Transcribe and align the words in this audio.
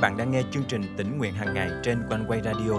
bạn 0.00 0.16
đang 0.16 0.30
nghe 0.30 0.42
chương 0.50 0.64
trình 0.68 0.82
tỉnh 0.96 1.18
nguyện 1.18 1.34
hàng 1.34 1.54
ngày 1.54 1.70
trên 1.82 2.02
quanh 2.10 2.24
quay 2.28 2.40
radio 2.42 2.72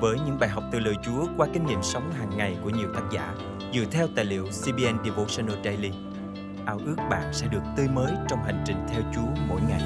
với 0.00 0.16
những 0.26 0.38
bài 0.38 0.48
học 0.48 0.64
từ 0.72 0.78
lời 0.78 0.94
Chúa 1.04 1.26
qua 1.36 1.48
kinh 1.52 1.66
nghiệm 1.66 1.82
sống 1.82 2.12
hàng 2.12 2.36
ngày 2.36 2.56
của 2.64 2.70
nhiều 2.70 2.88
tác 2.94 3.02
giả 3.12 3.34
dựa 3.74 3.84
theo 3.90 4.08
tài 4.16 4.24
liệu 4.24 4.44
CBN 4.44 5.04
Devotional 5.04 5.56
Daily. 5.64 5.90
Ao 6.66 6.78
ước 6.86 6.96
bạn 7.10 7.32
sẽ 7.32 7.46
được 7.46 7.62
tươi 7.76 7.88
mới 7.88 8.12
trong 8.28 8.42
hành 8.44 8.64
trình 8.66 8.76
theo 8.88 9.02
Chúa 9.14 9.42
mỗi 9.48 9.60
ngày. 9.68 9.82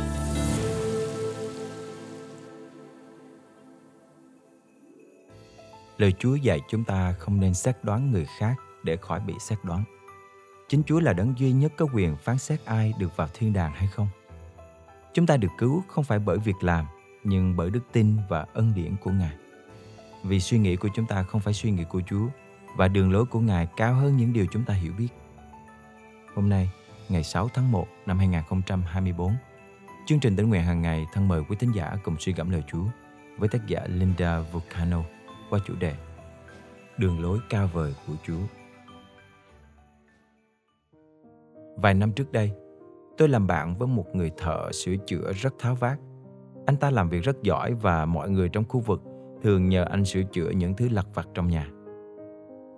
Lời 5.98 6.12
Chúa 6.18 6.34
dạy 6.34 6.61
chúng 6.68 6.84
ta 6.84 7.14
không 7.18 7.41
nên 7.41 7.54
xét 7.54 7.77
đoán 7.82 8.12
người 8.12 8.27
khác 8.38 8.54
để 8.82 8.96
khỏi 8.96 9.20
bị 9.20 9.34
xét 9.41 9.59
đoán. 9.62 9.84
Chính 10.68 10.82
Chúa 10.86 11.00
là 11.00 11.12
đấng 11.12 11.34
duy 11.38 11.52
nhất 11.52 11.72
có 11.77 11.86
quyền 11.95 12.16
phán 12.16 12.38
xét 12.38 12.64
ai 12.64 12.93
được 12.98 13.16
vào 13.16 13.29
thiên 13.34 13.52
đàng 13.52 13.72
hay 13.72 13.86
không. 13.86 14.09
Chúng 15.14 15.27
ta 15.27 15.37
được 15.37 15.48
cứu 15.59 15.82
không 15.88 16.05
phải 16.05 16.19
bởi 16.19 16.38
việc 16.38 16.56
làm, 16.60 16.87
nhưng 17.24 17.56
bởi 17.56 17.70
đức 17.70 17.82
tin 17.92 18.16
và 18.28 18.46
ân 18.52 18.73
điển 18.74 18.96
của 18.96 19.10
Ngài. 19.10 19.34
Vì 20.24 20.41
suy 20.41 20.59
nghĩ 20.59 20.77
của 20.77 20.88
chúng 20.95 21.06
ta 21.06 21.23
không 21.23 21.41
phải 21.41 21.55
suy 21.55 21.70
nghĩ 21.70 21.84
của 21.84 22.01
Chúa 22.06 22.27
và 22.77 22.88
đường 22.88 23.12
lối 23.12 23.27
của 23.27 23.41
Ngài 23.41 23.66
cao 23.77 23.95
hơn 23.95 24.16
những 24.16 24.32
điều 24.32 24.46
chúng 24.52 24.65
ta 24.65 24.74
hiểu 24.74 24.92
biết. 24.98 25.09
Hôm 26.34 26.48
nay, 26.48 26.70
ngày 27.09 27.24
6 27.24 27.48
tháng 27.54 27.73
1 27.73 27.87
năm 28.06 28.18
2024, 28.18 29.34
chương 30.06 30.20
trình 30.20 30.37
tỉnh 30.37 30.48
nguyện 30.48 30.62
hàng 30.62 30.82
ngày 30.82 31.06
thân 31.12 31.29
mời 31.29 31.42
quý 31.48 31.56
tín 31.59 31.73
giả 31.73 31.96
cùng 32.04 32.16
suy 32.18 32.32
gẫm 32.32 32.51
lời 32.51 32.62
Chúa 32.73 32.84
với 33.38 33.48
tác 33.48 33.66
giả 33.66 33.80
Linda 33.87 34.40
Vulcano 34.40 35.02
qua 35.51 35.60
chủ 35.66 35.74
đề 35.74 35.95
Đường 36.98 37.23
lối 37.23 37.38
cao 37.48 37.70
vời 37.73 37.95
của 38.06 38.12
Chúa. 38.27 38.40
Vài 41.77 41.95
năm 41.95 42.12
trước 42.12 42.32
đây, 42.32 42.52
tôi 43.20 43.29
làm 43.29 43.47
bạn 43.47 43.74
với 43.79 43.88
một 43.88 44.05
người 44.15 44.30
thợ 44.37 44.73
sửa 44.73 44.97
chữa 45.06 45.33
rất 45.33 45.55
tháo 45.59 45.74
vát. 45.74 45.98
Anh 46.66 46.77
ta 46.77 46.91
làm 46.91 47.09
việc 47.09 47.24
rất 47.24 47.43
giỏi 47.43 47.74
và 47.74 48.07
mọi 48.07 48.30
người 48.30 48.49
trong 48.49 48.65
khu 48.68 48.80
vực 48.80 49.02
thường 49.43 49.68
nhờ 49.68 49.85
anh 49.85 50.04
sửa 50.04 50.23
chữa 50.23 50.51
những 50.51 50.74
thứ 50.74 50.88
lặt 50.88 51.07
vặt 51.15 51.29
trong 51.35 51.48
nhà. 51.48 51.68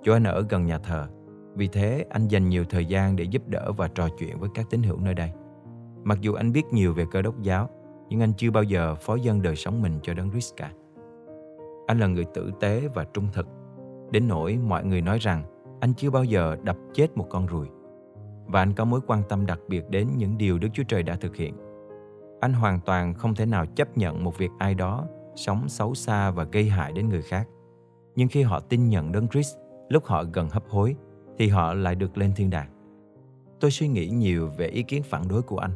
Chỗ 0.02 0.12
anh 0.12 0.24
ở 0.24 0.44
gần 0.48 0.66
nhà 0.66 0.78
thờ, 0.78 1.06
vì 1.54 1.68
thế 1.68 2.04
anh 2.10 2.28
dành 2.28 2.48
nhiều 2.48 2.64
thời 2.70 2.84
gian 2.84 3.16
để 3.16 3.24
giúp 3.24 3.48
đỡ 3.48 3.72
và 3.72 3.88
trò 3.88 4.08
chuyện 4.18 4.38
với 4.38 4.48
các 4.54 4.66
tín 4.70 4.82
hữu 4.82 5.00
nơi 5.00 5.14
đây. 5.14 5.30
Mặc 6.04 6.18
dù 6.20 6.34
anh 6.34 6.52
biết 6.52 6.64
nhiều 6.72 6.94
về 6.94 7.04
cơ 7.10 7.22
đốc 7.22 7.42
giáo, 7.42 7.70
nhưng 8.08 8.20
anh 8.20 8.32
chưa 8.36 8.50
bao 8.50 8.62
giờ 8.62 8.94
phó 8.94 9.14
dân 9.14 9.42
đời 9.42 9.56
sống 9.56 9.82
mình 9.82 9.92
cho 10.02 10.14
đấng 10.14 10.30
Christ 10.30 10.56
cả. 10.56 10.72
Anh 11.86 12.00
là 12.00 12.06
người 12.06 12.24
tử 12.34 12.52
tế 12.60 12.88
và 12.94 13.04
trung 13.04 13.28
thực, 13.32 13.46
đến 14.10 14.28
nỗi 14.28 14.58
mọi 14.68 14.84
người 14.84 15.00
nói 15.00 15.18
rằng 15.18 15.42
anh 15.80 15.94
chưa 15.94 16.10
bao 16.10 16.24
giờ 16.24 16.56
đập 16.62 16.76
chết 16.94 17.16
một 17.16 17.26
con 17.30 17.46
ruồi. 17.46 17.68
Và 18.46 18.62
anh 18.62 18.72
có 18.72 18.84
mối 18.84 19.00
quan 19.06 19.22
tâm 19.28 19.46
đặc 19.46 19.60
biệt 19.68 19.84
đến 19.90 20.08
những 20.16 20.38
điều 20.38 20.58
Đức 20.58 20.68
Chúa 20.72 20.82
Trời 20.88 21.02
đã 21.02 21.16
thực 21.16 21.36
hiện. 21.36 21.56
Anh 22.40 22.52
hoàn 22.52 22.80
toàn 22.80 23.14
không 23.14 23.34
thể 23.34 23.46
nào 23.46 23.66
chấp 23.66 23.98
nhận 23.98 24.24
một 24.24 24.38
việc 24.38 24.50
ai 24.58 24.74
đó 24.74 25.06
sống 25.34 25.68
xấu 25.68 25.94
xa 25.94 26.30
và 26.30 26.44
gây 26.44 26.68
hại 26.68 26.92
đến 26.92 27.08
người 27.08 27.22
khác. 27.22 27.48
Nhưng 28.16 28.28
khi 28.28 28.42
họ 28.42 28.60
tin 28.60 28.88
nhận 28.88 29.12
Đấng 29.12 29.28
Christ 29.28 29.56
lúc 29.88 30.04
họ 30.04 30.24
gần 30.32 30.48
hấp 30.50 30.68
hối, 30.68 30.96
thì 31.38 31.48
họ 31.48 31.74
lại 31.74 31.94
được 31.94 32.18
lên 32.18 32.32
thiên 32.36 32.50
đàng. 32.50 32.68
Tôi 33.60 33.70
suy 33.70 33.88
nghĩ 33.88 34.08
nhiều 34.08 34.50
về 34.56 34.66
ý 34.66 34.82
kiến 34.82 35.02
phản 35.02 35.28
đối 35.28 35.42
của 35.42 35.58
anh. 35.58 35.72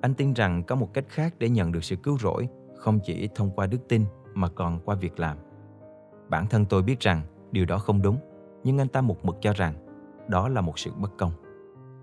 Anh 0.00 0.14
tin 0.14 0.32
rằng 0.32 0.62
có 0.62 0.74
một 0.74 0.94
cách 0.94 1.04
khác 1.08 1.34
để 1.38 1.48
nhận 1.48 1.72
được 1.72 1.84
sự 1.84 1.96
cứu 1.96 2.18
rỗi, 2.18 2.48
không 2.76 3.00
chỉ 3.04 3.28
thông 3.34 3.50
qua 3.50 3.66
đức 3.66 3.88
tin 3.88 4.04
mà 4.34 4.48
còn 4.48 4.80
qua 4.84 4.94
việc 4.94 5.20
làm. 5.20 5.36
Bản 6.28 6.46
thân 6.46 6.64
tôi 6.64 6.82
biết 6.82 7.00
rằng 7.00 7.22
điều 7.52 7.64
đó 7.64 7.78
không 7.78 8.02
đúng, 8.02 8.16
nhưng 8.64 8.78
anh 8.78 8.88
ta 8.88 9.00
một 9.00 9.24
mực 9.24 9.36
cho 9.40 9.52
rằng 9.52 9.74
đó 10.28 10.48
là 10.48 10.60
một 10.60 10.78
sự 10.78 10.90
bất 10.92 11.10
công. 11.18 11.32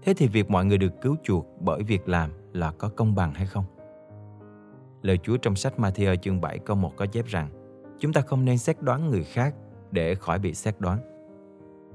Thế 0.03 0.14
thì 0.14 0.28
việc 0.28 0.50
mọi 0.50 0.66
người 0.66 0.78
được 0.78 1.02
cứu 1.02 1.16
chuộc 1.23 1.47
bởi 1.59 1.83
việc 1.83 2.09
làm 2.09 2.31
là 2.53 2.72
có 2.72 2.89
công 2.89 3.16
bằng 3.16 3.33
hay 3.33 3.45
không? 3.45 3.66
Lời 5.02 5.17
Chúa 5.23 5.38
trong 5.38 5.55
sách 5.55 5.73
Matthew 5.78 6.16
chương 6.16 6.42
7 6.42 6.59
câu 6.59 6.75
1 6.75 6.92
có 6.95 7.05
chép 7.05 7.25
rằng 7.25 7.50
chúng 8.00 8.14
ta 8.14 8.22
không 8.22 8.45
nên 8.45 8.58
xét 8.58 8.81
đoán 8.81 9.09
người 9.09 9.23
khác 9.23 9.55
để 9.92 10.15
khỏi 10.15 10.39
bị 10.39 10.54
xét 10.54 10.76
đoán. 10.80 10.99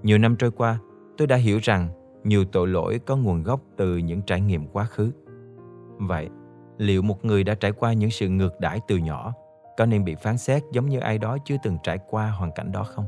Nhiều 0.02 0.18
năm 0.18 0.36
trôi 0.36 0.50
qua, 0.50 0.78
tôi 1.16 1.26
đã 1.26 1.36
hiểu 1.36 1.58
rằng 1.62 1.88
nhiều 2.24 2.44
tội 2.44 2.68
lỗi 2.68 3.00
có 3.06 3.16
nguồn 3.16 3.42
gốc 3.42 3.60
từ 3.76 3.96
những 3.96 4.22
trải 4.22 4.40
nghiệm 4.40 4.66
quá 4.66 4.84
khứ. 4.84 5.12
Vậy, 5.98 6.28
liệu 6.78 7.02
một 7.02 7.24
người 7.24 7.44
đã 7.44 7.54
trải 7.54 7.72
qua 7.72 7.92
những 7.92 8.10
sự 8.10 8.28
ngược 8.28 8.60
đãi 8.60 8.80
từ 8.88 8.96
nhỏ 8.96 9.32
có 9.76 9.86
nên 9.86 10.04
bị 10.04 10.14
phán 10.14 10.38
xét 10.38 10.62
giống 10.72 10.88
như 10.88 10.98
ai 10.98 11.18
đó 11.18 11.38
chưa 11.44 11.56
từng 11.62 11.78
trải 11.82 11.98
qua 12.10 12.30
hoàn 12.30 12.52
cảnh 12.54 12.72
đó 12.72 12.84
không? 12.84 13.04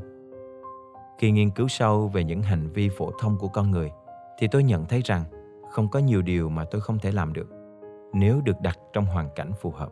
Khi 1.19 1.31
nghiên 1.31 1.49
cứu 1.49 1.67
sâu 1.67 2.07
về 2.07 2.23
những 2.23 2.41
hành 2.41 2.69
vi 2.69 2.89
phổ 2.89 3.11
thông 3.19 3.37
của 3.37 3.47
con 3.47 3.71
người, 3.71 3.91
thì 4.37 4.47
tôi 4.51 4.63
nhận 4.63 4.85
thấy 4.85 5.01
rằng 5.05 5.23
không 5.71 5.89
có 5.89 5.99
nhiều 5.99 6.21
điều 6.21 6.49
mà 6.49 6.65
tôi 6.71 6.81
không 6.81 6.99
thể 6.99 7.11
làm 7.11 7.33
được 7.33 7.49
nếu 8.13 8.41
được 8.41 8.61
đặt 8.61 8.79
trong 8.93 9.05
hoàn 9.05 9.29
cảnh 9.35 9.51
phù 9.61 9.71
hợp. 9.71 9.89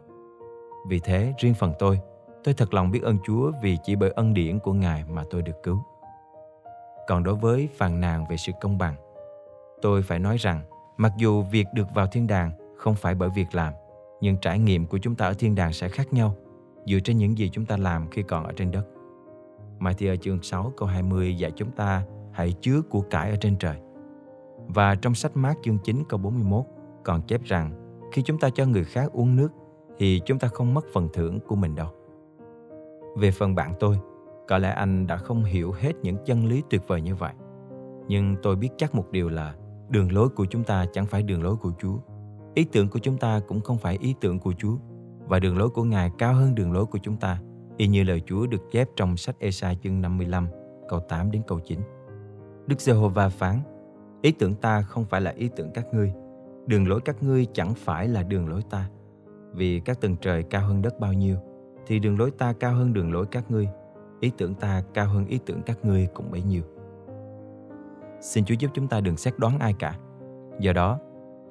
Vì 0.88 1.00
thế, 1.00 1.34
riêng 1.38 1.54
phần 1.54 1.74
tôi, 1.80 2.00
tôi 2.44 2.54
thật 2.54 2.74
lòng 2.74 2.92
biết 2.92 3.04
ơn 3.04 3.18
Chúa 3.26 3.52
vì 3.62 3.78
chỉ 3.84 3.96
bởi 3.96 4.12
ân 4.12 4.34
điển 4.34 4.60
của 4.60 4.74
Ngài 4.74 5.04
mà 5.10 5.24
tôi 5.30 5.42
được 5.42 5.64
cứu. 5.64 5.84
Còn 7.08 7.24
đối 7.24 7.36
với 7.36 7.70
phàn 7.78 8.00
nàn 8.02 8.26
về 8.30 8.38
sự 8.38 8.52
công 8.62 8.78
bằng, 8.78 8.96
tôi 9.82 10.02
phải 10.02 10.20
nói 10.20 10.38
rằng 10.38 10.62
mặc 10.98 11.14
dù 11.18 11.42
việc 11.42 11.68
được 11.74 11.88
vào 11.96 12.08
thiên 12.08 12.28
đàng 12.28 12.52
không 12.78 12.96
phải 12.96 13.16
bởi 13.16 13.30
việc 13.36 13.56
làm, 13.56 13.74
nhưng 14.22 14.38
trải 14.38 14.60
nghiệm 14.60 14.86
của 14.86 14.98
chúng 14.98 15.16
ta 15.16 15.26
ở 15.26 15.34
thiên 15.34 15.56
đàng 15.56 15.74
sẽ 15.74 15.90
khác 15.90 16.14
nhau 16.14 16.36
dựa 16.86 17.00
trên 17.04 17.18
những 17.18 17.38
gì 17.38 17.50
chúng 17.54 17.66
ta 17.66 17.78
làm 17.78 18.10
khi 18.10 18.24
còn 18.24 18.46
ở 18.46 18.52
trên 18.56 18.72
đất. 18.72 18.86
Matthew 19.80 20.16
chương 20.16 20.42
6 20.42 20.74
câu 20.78 20.88
20 20.88 21.38
dạy 21.38 21.52
chúng 21.56 21.72
ta 21.72 22.04
hãy 22.32 22.54
chứa 22.62 22.82
của 22.90 23.02
cải 23.02 23.30
ở 23.30 23.36
trên 23.42 23.58
trời. 23.58 23.85
Và 24.68 24.96
trong 24.96 25.16
sách 25.16 25.38
Mát 25.38 25.54
chương 25.64 25.78
9 25.78 26.04
câu 26.10 26.20
41 26.20 26.66
còn 27.04 27.22
chép 27.22 27.44
rằng 27.44 27.72
khi 28.12 28.22
chúng 28.22 28.40
ta 28.40 28.50
cho 28.50 28.66
người 28.66 28.84
khác 28.84 29.12
uống 29.12 29.36
nước 29.36 29.50
thì 29.98 30.22
chúng 30.26 30.40
ta 30.40 30.48
không 30.48 30.74
mất 30.74 30.86
phần 30.94 31.10
thưởng 31.14 31.40
của 31.48 31.56
mình 31.56 31.76
đâu. 31.76 31.88
Về 33.18 33.32
phần 33.32 33.56
bạn 33.56 33.74
tôi, 33.80 34.00
có 34.48 34.58
lẽ 34.58 34.70
anh 34.70 35.08
đã 35.08 35.18
không 35.18 35.44
hiểu 35.44 35.72
hết 35.72 35.94
những 36.02 36.18
chân 36.26 36.46
lý 36.46 36.64
tuyệt 36.70 36.82
vời 36.88 37.02
như 37.02 37.16
vậy. 37.16 37.34
Nhưng 38.08 38.36
tôi 38.44 38.56
biết 38.56 38.70
chắc 38.78 38.96
một 38.96 39.12
điều 39.12 39.30
là 39.30 39.56
đường 39.90 40.12
lối 40.12 40.30
của 40.30 40.46
chúng 40.46 40.64
ta 40.64 40.86
chẳng 40.94 41.06
phải 41.06 41.24
đường 41.24 41.44
lối 41.44 41.56
của 41.56 41.72
Chúa. 41.80 41.98
Ý 42.54 42.64
tưởng 42.64 42.90
của 42.90 43.00
chúng 43.00 43.18
ta 43.18 43.42
cũng 43.48 43.62
không 43.62 43.78
phải 43.78 43.98
ý 44.02 44.16
tưởng 44.22 44.40
của 44.40 44.54
Chúa. 44.58 44.78
Và 45.28 45.40
đường 45.40 45.58
lối 45.58 45.70
của 45.70 45.84
Ngài 45.84 46.12
cao 46.18 46.34
hơn 46.34 46.56
đường 46.56 46.74
lối 46.74 46.86
của 46.86 47.00
chúng 47.04 47.18
ta, 47.18 47.42
y 47.78 47.88
như 47.88 48.04
lời 48.04 48.22
Chúa 48.26 48.48
được 48.48 48.72
chép 48.72 48.88
trong 48.96 49.18
sách 49.18 49.36
Esai 49.40 49.78
chương 49.84 50.02
55, 50.02 50.48
câu 50.90 51.00
8 51.00 51.32
đến 51.32 51.42
câu 51.48 51.60
9. 51.60 51.80
Đức 52.68 52.82
Giê-hô-va 52.82 53.30
phán, 53.30 53.60
ý 54.26 54.32
tưởng 54.32 54.56
ta 54.56 54.82
không 54.82 55.06
phải 55.06 55.22
là 55.22 55.32
ý 55.32 55.50
tưởng 55.56 55.72
các 55.74 55.94
ngươi, 55.94 56.14
đường 56.68 56.88
lối 56.88 57.02
các 57.06 57.24
ngươi 57.24 57.48
chẳng 57.54 57.74
phải 57.74 58.08
là 58.08 58.24
đường 58.24 58.50
lối 58.50 58.62
ta. 58.70 58.90
Vì 59.54 59.80
các 59.80 60.02
tầng 60.02 60.16
trời 60.22 60.44
cao 60.44 60.68
hơn 60.68 60.82
đất 60.82 61.00
bao 61.00 61.14
nhiêu, 61.14 61.38
thì 61.88 62.00
đường 62.00 62.20
lối 62.20 62.32
ta 62.32 62.54
cao 62.54 62.74
hơn 62.74 62.94
đường 62.94 63.14
lối 63.14 63.26
các 63.26 63.52
ngươi, 63.52 63.68
ý 64.20 64.32
tưởng 64.38 64.56
ta 64.56 64.84
cao 64.94 65.08
hơn 65.08 65.28
ý 65.28 65.40
tưởng 65.46 65.62
các 65.66 65.86
ngươi 65.86 66.08
cũng 66.14 66.32
bấy 66.32 66.44
nhiêu. 66.44 66.64
Xin 68.22 68.46
Chúa 68.46 68.56
giúp 68.60 68.72
chúng 68.74 68.88
ta 68.88 69.02
đừng 69.02 69.18
xét 69.18 69.34
đoán 69.38 69.60
ai 69.60 69.74
cả. 69.80 70.00
Do 70.60 70.74
đó, 70.74 71.00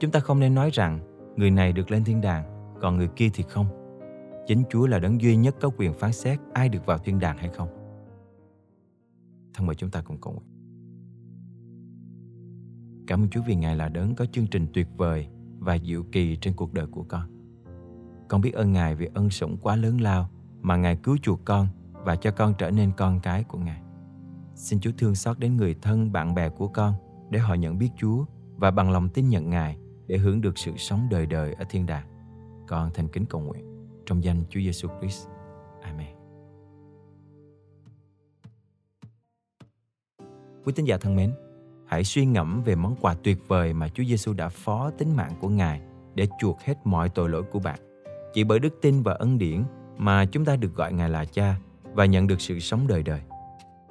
chúng 0.00 0.10
ta 0.10 0.20
không 0.20 0.40
nên 0.40 0.54
nói 0.54 0.70
rằng 0.72 0.98
người 1.36 1.50
này 1.50 1.72
được 1.72 1.90
lên 1.90 2.04
thiên 2.04 2.20
đàng, 2.20 2.74
còn 2.80 2.96
người 2.96 3.08
kia 3.16 3.30
thì 3.34 3.44
không. 3.48 3.66
Chính 4.46 4.62
Chúa 4.70 4.86
là 4.86 4.98
đấng 4.98 5.20
duy 5.20 5.36
nhất 5.36 5.56
có 5.60 5.70
quyền 5.76 5.92
phán 5.92 6.12
xét 6.12 6.38
ai 6.52 6.68
được 6.68 6.86
vào 6.86 6.98
thiên 6.98 7.18
đàng 7.20 7.36
hay 7.36 7.48
không. 7.48 7.68
Thân 9.54 9.66
mời 9.66 9.76
chúng 9.76 9.90
ta 9.90 10.02
cùng 10.06 10.18
cầu 10.20 10.32
nguyện. 10.32 10.53
Cảm 13.06 13.22
ơn 13.22 13.28
Chúa 13.30 13.42
vì 13.46 13.54
Ngài 13.54 13.76
là 13.76 13.88
đấng 13.88 14.14
có 14.14 14.26
chương 14.26 14.46
trình 14.46 14.66
tuyệt 14.74 14.86
vời 14.96 15.28
và 15.58 15.78
diệu 15.78 16.02
kỳ 16.12 16.36
trên 16.36 16.54
cuộc 16.56 16.72
đời 16.72 16.86
của 16.86 17.02
con. 17.02 17.22
Con 18.28 18.40
biết 18.40 18.54
ơn 18.54 18.72
Ngài 18.72 18.94
vì 18.94 19.08
ân 19.14 19.30
sủng 19.30 19.56
quá 19.56 19.76
lớn 19.76 20.00
lao 20.00 20.28
mà 20.60 20.76
Ngài 20.76 20.96
cứu 20.96 21.16
chuộc 21.22 21.40
con 21.44 21.68
và 21.92 22.16
cho 22.16 22.30
con 22.30 22.54
trở 22.58 22.70
nên 22.70 22.92
con 22.96 23.20
cái 23.20 23.44
của 23.44 23.58
Ngài. 23.58 23.80
Xin 24.54 24.80
Chúa 24.80 24.90
thương 24.98 25.14
xót 25.14 25.38
đến 25.38 25.56
người 25.56 25.74
thân, 25.82 26.12
bạn 26.12 26.34
bè 26.34 26.48
của 26.48 26.68
con 26.68 26.94
để 27.30 27.38
họ 27.38 27.54
nhận 27.54 27.78
biết 27.78 27.90
Chúa 27.96 28.24
và 28.56 28.70
bằng 28.70 28.90
lòng 28.90 29.08
tin 29.08 29.28
nhận 29.28 29.50
Ngài 29.50 29.78
để 30.06 30.18
hưởng 30.18 30.40
được 30.40 30.58
sự 30.58 30.72
sống 30.76 31.08
đời 31.10 31.26
đời 31.26 31.54
ở 31.54 31.64
thiên 31.70 31.86
đàng. 31.86 32.06
Con 32.68 32.90
thành 32.94 33.08
kính 33.08 33.26
cầu 33.26 33.40
nguyện 33.40 33.64
trong 34.06 34.24
danh 34.24 34.44
Chúa 34.48 34.60
Giêsu 34.60 34.88
Christ. 35.00 35.28
Amen. 35.82 36.16
Quý 40.64 40.72
tín 40.76 40.84
giả 40.84 40.98
thân 40.98 41.16
mến, 41.16 41.32
hãy 41.86 42.04
suy 42.04 42.26
ngẫm 42.26 42.62
về 42.62 42.74
món 42.74 42.96
quà 43.00 43.14
tuyệt 43.22 43.38
vời 43.48 43.72
mà 43.72 43.88
Chúa 43.88 44.04
Giêsu 44.04 44.32
đã 44.32 44.48
phó 44.48 44.90
tính 44.90 45.16
mạng 45.16 45.32
của 45.40 45.48
Ngài 45.48 45.80
để 46.14 46.26
chuộc 46.40 46.60
hết 46.60 46.74
mọi 46.84 47.08
tội 47.08 47.28
lỗi 47.28 47.42
của 47.42 47.58
bạn. 47.58 47.78
Chỉ 48.34 48.44
bởi 48.44 48.58
đức 48.58 48.78
tin 48.82 49.02
và 49.02 49.12
ân 49.12 49.38
điển 49.38 49.62
mà 49.98 50.24
chúng 50.24 50.44
ta 50.44 50.56
được 50.56 50.74
gọi 50.74 50.92
Ngài 50.92 51.08
là 51.08 51.24
Cha 51.24 51.56
và 51.94 52.04
nhận 52.04 52.26
được 52.26 52.40
sự 52.40 52.58
sống 52.60 52.86
đời 52.86 53.02
đời. 53.02 53.20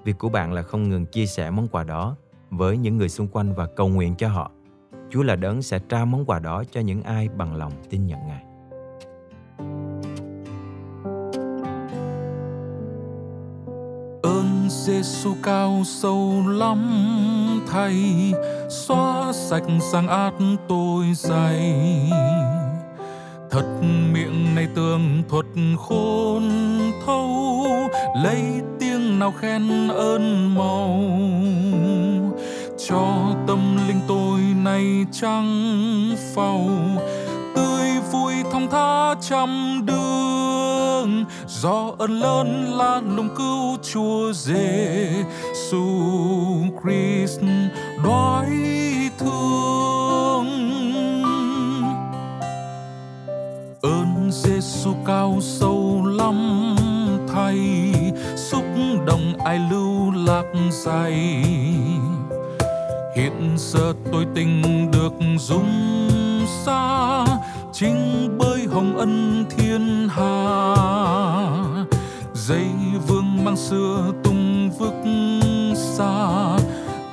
Việc 0.03 0.17
của 0.17 0.29
bạn 0.29 0.53
là 0.53 0.61
không 0.61 0.89
ngừng 0.89 1.05
chia 1.05 1.25
sẻ 1.25 1.49
món 1.49 1.67
quà 1.67 1.83
đó 1.83 2.15
với 2.49 2.77
những 2.77 2.97
người 2.97 3.09
xung 3.09 3.27
quanh 3.27 3.53
và 3.53 3.67
cầu 3.75 3.87
nguyện 3.87 4.15
cho 4.15 4.29
họ. 4.29 4.51
Chúa 5.09 5.23
là 5.23 5.35
đấng 5.35 5.61
sẽ 5.61 5.79
trao 5.79 6.05
món 6.05 6.25
quà 6.25 6.39
đó 6.39 6.63
cho 6.71 6.81
những 6.81 7.03
ai 7.03 7.29
bằng 7.29 7.55
lòng 7.55 7.71
tin 7.89 8.05
nhận 8.05 8.27
Ngài. 8.27 8.43
Giêsu 14.73 15.35
cao 15.43 15.81
sâu 15.85 16.43
lắm, 16.47 16.81
Thầy 17.71 17.95
xóa 18.69 19.33
sạch 19.33 19.63
sang 19.91 20.07
át 20.07 20.33
tôi 20.67 21.05
dày. 21.13 21.73
Thật 23.51 23.81
miệng 24.13 24.55
này 24.55 24.67
tường 24.75 25.23
thuật 25.29 25.45
khôn 25.77 26.49
thâu 27.05 27.65
lấy 28.23 28.41
tiếng 28.79 29.19
nào 29.19 29.33
khen 29.41 29.87
ơn 29.87 30.55
màu. 30.55 31.09
Cho 32.87 33.35
tâm 33.47 33.87
linh 33.87 33.99
tôi 34.07 34.39
này 34.63 35.05
trăng 35.11 36.15
phau, 36.35 36.69
tươi 37.55 37.89
vui 38.11 38.33
thông 38.51 38.67
tha 38.71 39.15
trăm 39.21 39.81
đường 39.85 40.42
do 41.47 41.91
ơn 41.97 42.11
lớn 42.19 42.77
lan 42.77 43.15
lùng 43.15 43.29
cứu 43.37 43.77
chúa 43.93 44.33
giê 44.33 45.09
su 45.69 45.85
Christ 46.83 47.41
đói 48.03 48.49
thương. 49.17 50.47
Ơn 53.81 54.29
Giêsu 54.31 54.93
cao 55.05 55.37
sâu 55.41 56.05
lắm, 56.05 56.75
thay 57.33 57.57
xúc 58.35 58.65
động 59.05 59.33
ai 59.45 59.59
lưu 59.71 60.11
lạc 60.11 60.45
dày 60.71 61.43
hiện 63.15 63.55
giờ 63.57 63.93
tôi 64.11 64.25
tình 64.35 64.91
được 64.91 65.13
dung 65.39 65.69
xa 66.65 67.25
chính 67.73 68.29
bởi 68.37 68.67
hồng 68.71 68.97
ân 68.97 69.45
thiên 69.49 70.07
hà. 70.11 70.75
Dây 72.33 72.67
vương 73.07 73.45
mang 73.45 73.57
xưa 73.57 74.11
tung 74.23 74.71
vức 74.79 74.93
xa, 75.75 76.57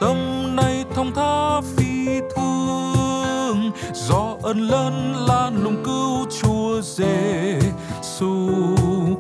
tâm 0.01 0.17
này 0.57 0.85
thông 0.95 1.15
tha 1.15 1.61
phi 1.61 2.21
thương. 2.37 3.71
Do 3.95 4.37
ơn 4.43 4.59
lớn 4.59 5.15
lan 5.29 5.63
lùng 5.65 5.85
cứu 5.85 6.27
chúa 6.41 6.81
Giêsu 6.83 8.51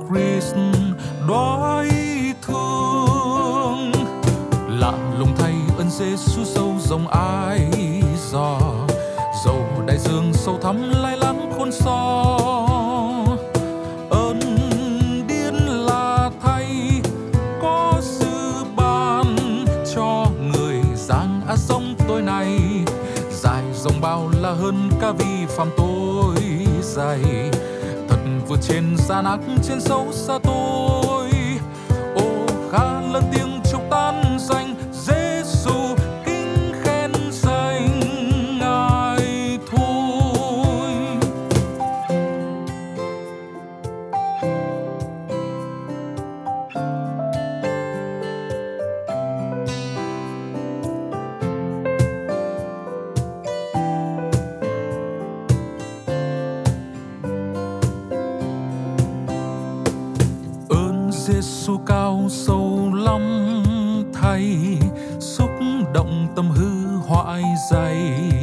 Christ 0.09 0.55
đói 1.29 1.89
thương. 2.43 3.93
Lạ 4.69 4.93
lùng 5.19 5.33
thay 5.39 5.55
ơn 5.79 5.91
Giêsu 5.91 6.45
sâu 6.45 6.75
dòng 6.79 7.09
ai 7.09 7.71
dò? 8.31 8.69
Dầu 9.45 9.67
đại 9.87 9.99
dương 9.99 10.33
sâu 10.35 10.59
thẳm 10.63 10.91
lai 11.03 11.17
lắng 11.17 11.53
khôn 11.59 11.73
so 11.73 12.37
ơn 14.11 14.41
điên 15.29 15.55
là 15.87 16.31
thay 16.43 16.67
có 17.63 17.95
sự 18.01 18.65
ban 18.77 19.37
cho 19.95 20.27
người 20.53 20.81
giang 20.95 21.41
á 21.49 21.57
sông 21.57 21.95
tôi 22.09 22.23
này. 22.23 22.61
Dài 23.31 23.63
dòng 23.75 24.01
bao 24.01 24.31
là 24.41 24.53
hơn 24.53 24.91
cả 25.01 25.13
vi 25.13 25.47
phạm 25.49 25.69
tôi 25.77 26.37
dày. 26.83 27.51
Thật 28.09 28.19
vượt 28.49 28.59
trên 28.63 28.97
gian 28.97 29.25
ác 29.25 29.41
trên 29.63 29.81
sâu 29.81 30.07
xa 30.13 30.39
tôi. 30.43 31.31
Ô, 32.15 32.47
khá 32.73 33.01
lớn 33.13 33.25
tiếng 33.33 33.50
ơn 61.61 61.67
Giêsu 61.67 61.79
cao 61.87 62.27
sâu 62.29 62.93
lắm 62.95 63.62
thay 64.15 64.57
xúc 65.19 65.51
động 65.95 66.27
tâm 66.37 66.51
hư 66.51 66.97
hoại 66.97 67.43
dày. 67.71 68.40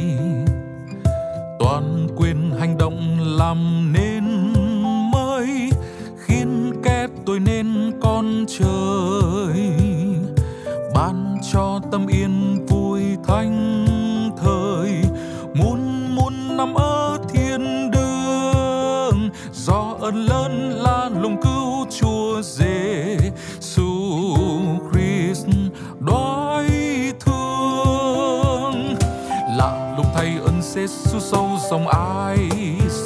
Không 31.78 31.88
ai 31.88 32.50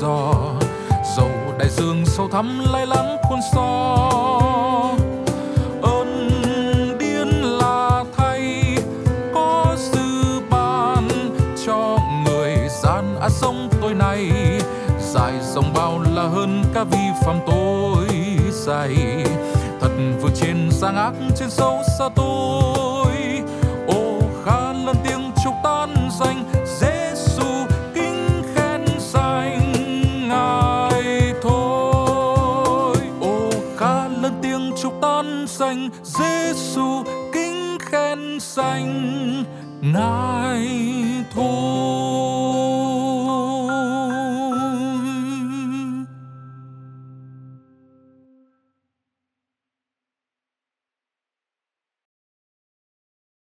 dò. 0.00 0.32
Dầu 1.16 1.28
đại 1.58 1.68
dương 1.68 2.06
sâu 2.06 2.28
thẳm 2.32 2.64
lai 2.72 2.86
lắng 2.86 3.16
khôn 3.28 3.40
so 3.54 3.98
ơn 5.82 6.38
điên 6.98 7.28
là 7.42 8.04
thay, 8.16 8.64
có 9.34 9.76
dư 9.92 10.40
ban 10.50 11.08
cho 11.66 11.98
người 12.24 12.56
gian 12.82 13.16
á 13.20 13.28
sông 13.28 13.68
tôi 13.82 13.94
này 13.94 14.30
dài 15.00 15.32
dòng 15.54 15.72
bao 15.74 16.00
là 16.14 16.22
hơn 16.22 16.64
cả 16.74 16.84
vi 16.84 17.08
phạm 17.26 17.38
tôi 17.46 18.06
dày 18.50 18.96
thật 19.80 19.90
vượt 20.20 20.32
trên 20.34 20.68
sang 20.70 20.96
ác 20.96 21.12
trên 21.36 21.50
sâu 21.50 21.78
xa 21.98 22.08
tôi. 22.14 23.12
Ô 23.88 24.20
khá 24.44 24.72
lớn 24.72 24.91
xanh 38.54 39.44
nai 39.82 40.91